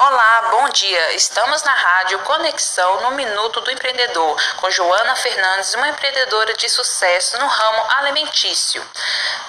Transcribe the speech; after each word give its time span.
Olá, 0.00 0.48
bom 0.52 0.68
dia. 0.68 1.12
Estamos 1.14 1.60
na 1.64 1.74
rádio 1.74 2.20
Conexão 2.20 3.00
no 3.00 3.10
Minuto 3.10 3.60
do 3.62 3.70
Empreendedor, 3.72 4.40
com 4.58 4.70
Joana 4.70 5.16
Fernandes, 5.16 5.74
uma 5.74 5.88
empreendedora 5.88 6.54
de 6.54 6.68
sucesso 6.68 7.36
no 7.36 7.46
ramo 7.48 7.84
alimentício. 7.98 8.80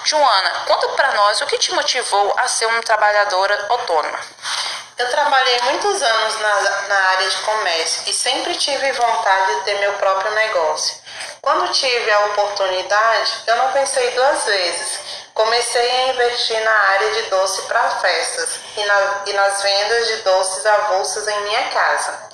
Joana, 0.02 0.50
conta 0.66 0.88
para 0.88 1.12
nós 1.12 1.40
o 1.40 1.46
que 1.46 1.56
te 1.56 1.72
motivou 1.72 2.34
a 2.36 2.48
ser 2.48 2.66
uma 2.66 2.82
trabalhadora 2.82 3.64
autônoma. 3.68 4.18
Eu 4.98 5.08
trabalhei 5.08 5.60
muitos 5.62 6.02
anos 6.02 6.40
na, 6.40 6.60
na 6.88 6.98
área 7.10 7.30
de 7.30 7.36
comércio 7.36 8.02
e 8.10 8.12
sempre 8.12 8.56
tive 8.56 8.90
vontade 8.90 9.54
de 9.54 9.60
ter 9.66 9.78
meu 9.78 9.92
próprio 9.94 10.32
negócio. 10.32 10.96
Quando 11.40 11.72
tive 11.72 12.10
a 12.10 12.26
oportunidade, 12.26 13.32
eu 13.46 13.54
não 13.54 13.70
pensei 13.70 14.10
duas 14.10 14.44
vezes 14.46 15.09
Comecei 15.40 15.90
a 15.90 16.08
investir 16.08 16.62
na 16.62 16.70
área 16.70 17.10
de 17.12 17.22
doce 17.30 17.62
para 17.62 17.88
festas 17.92 18.60
e, 18.76 18.84
na, 18.84 19.22
e 19.24 19.32
nas 19.32 19.62
vendas 19.62 20.08
de 20.08 20.16
doces 20.16 20.66
avulsos 20.66 21.26
em 21.26 21.40
minha 21.44 21.64
casa. 21.70 22.28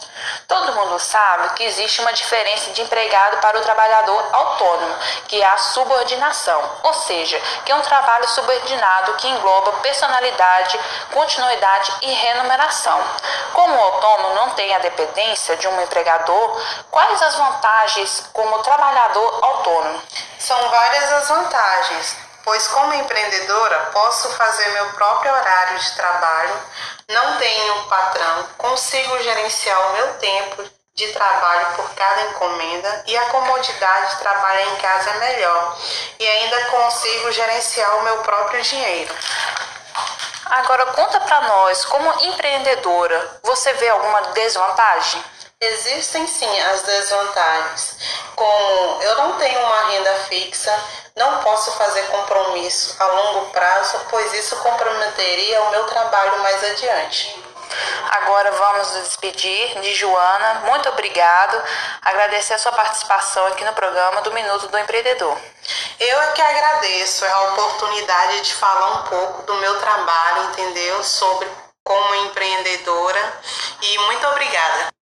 Todo 0.48 0.72
mundo 0.72 0.98
sabe 0.98 1.50
que 1.50 1.62
existe 1.62 2.00
uma 2.00 2.12
diferença 2.12 2.72
de 2.72 2.82
empregado 2.82 3.36
para 3.36 3.58
o 3.58 3.62
trabalhador 3.62 4.28
autônomo, 4.32 4.96
que 5.28 5.40
é 5.40 5.46
a 5.46 5.56
subordinação, 5.56 6.60
ou 6.82 6.94
seja, 6.94 7.40
que 7.64 7.70
é 7.70 7.76
um 7.76 7.80
trabalho 7.80 8.26
subordinado 8.28 9.14
que 9.14 9.28
engloba 9.28 9.70
personalidade, 9.74 10.76
continuidade 11.12 11.92
e 12.02 12.12
remuneração. 12.12 13.00
Como 13.52 13.72
o 13.72 13.84
autônomo 13.84 14.34
não 14.34 14.50
tem 14.50 14.74
a 14.74 14.80
dependência 14.80 15.56
de 15.56 15.68
um 15.68 15.80
empregador, 15.80 16.60
quais 16.90 17.22
as 17.22 17.36
vantagens 17.36 18.24
como 18.32 18.58
trabalhador 18.64 19.44
autônomo? 19.44 20.02
São 20.40 20.68
várias 20.70 21.12
as 21.12 21.28
vantagens 21.28 22.25
pois 22.46 22.68
como 22.68 22.94
empreendedora 22.94 23.90
posso 23.92 24.30
fazer 24.30 24.68
meu 24.68 24.92
próprio 24.92 25.32
horário 25.32 25.80
de 25.80 25.96
trabalho, 25.96 26.62
não 27.08 27.38
tenho 27.38 27.84
patrão, 27.88 28.48
consigo 28.56 29.20
gerenciar 29.20 29.88
o 29.88 29.92
meu 29.94 30.14
tempo 30.14 30.64
de 30.94 31.08
trabalho 31.08 31.74
por 31.74 31.90
cada 31.96 32.22
encomenda 32.22 33.02
e 33.08 33.16
a 33.16 33.26
comodidade 33.26 34.12
de 34.12 34.20
trabalhar 34.20 34.62
em 34.62 34.76
casa 34.76 35.10
é 35.10 35.18
melhor 35.18 35.76
e 36.20 36.26
ainda 36.26 36.64
consigo 36.66 37.32
gerenciar 37.32 37.96
o 37.96 38.02
meu 38.04 38.18
próprio 38.18 38.62
dinheiro. 38.62 39.12
Agora 40.46 40.86
conta 40.86 41.18
para 41.18 41.40
nós, 41.40 41.84
como 41.84 42.24
empreendedora, 42.26 43.40
você 43.42 43.72
vê 43.72 43.88
alguma 43.88 44.20
desvantagem? 44.32 45.22
Existem 45.60 46.26
sim 46.28 46.60
as 46.60 46.82
desvantagens, 46.82 47.96
como 48.36 49.02
eu 49.02 49.14
não 49.16 49.32
tenho 49.38 49.58
uma 49.58 49.88
renda 49.88 50.14
fixa, 50.28 50.78
não 51.16 51.38
posso 51.38 51.72
fazer 51.72 52.02
compromisso 52.08 52.94
a 53.02 53.06
longo 53.06 53.46
prazo, 53.46 53.98
pois 54.10 54.32
isso 54.34 54.54
comprometeria 54.56 55.62
o 55.62 55.70
meu 55.70 55.84
trabalho 55.84 56.38
mais 56.42 56.62
adiante. 56.62 57.42
Agora 58.10 58.52
vamos 58.52 58.92
nos 58.92 59.08
despedir 59.08 59.80
de 59.80 59.94
Joana. 59.94 60.60
Muito 60.66 60.88
obrigado. 60.88 61.60
Agradecer 62.02 62.54
a 62.54 62.58
sua 62.58 62.72
participação 62.72 63.46
aqui 63.46 63.64
no 63.64 63.72
programa 63.72 64.20
do 64.20 64.32
Minuto 64.32 64.68
do 64.68 64.78
Empreendedor. 64.78 65.36
Eu 65.98 66.20
é 66.20 66.32
que 66.32 66.42
agradeço 66.42 67.24
a 67.24 67.42
oportunidade 67.52 68.42
de 68.42 68.54
falar 68.54 68.98
um 68.98 69.02
pouco 69.04 69.42
do 69.42 69.54
meu 69.54 69.78
trabalho, 69.80 70.44
entendeu? 70.50 71.02
Sobre 71.02 71.48
como 71.84 72.14
empreendedora. 72.26 73.40
E 73.82 73.98
muito 73.98 74.26
obrigada. 74.28 74.95